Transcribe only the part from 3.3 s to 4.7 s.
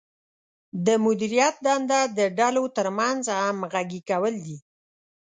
همغږي کول دي.